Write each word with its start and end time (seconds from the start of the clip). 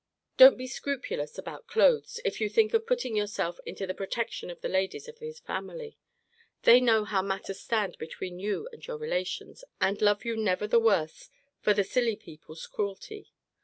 Don't 0.35 0.57
be 0.57 0.65
scrupulous 0.65 1.37
about 1.37 1.67
clothes, 1.67 2.19
if 2.25 2.41
you 2.41 2.49
think 2.49 2.73
of 2.73 2.87
putting 2.87 3.15
yourself 3.15 3.59
into 3.67 3.85
the 3.85 3.93
protection 3.93 4.49
of 4.49 4.59
the 4.61 4.67
ladies 4.67 5.07
of 5.07 5.19
his 5.19 5.39
family. 5.39 5.99
They 6.63 6.81
know 6.81 7.03
how 7.05 7.21
matters 7.21 7.59
stand 7.59 7.99
between 7.99 8.39
you 8.39 8.67
and 8.73 8.83
your 8.87 8.97
relations, 8.97 9.63
and 9.79 10.01
love 10.01 10.25
you 10.25 10.35
never 10.35 10.65
the 10.65 10.79
worse 10.79 11.29
for 11.59 11.75
the 11.75 11.83
silly 11.83 12.15
people's 12.15 12.65
cruelty. 12.65 13.31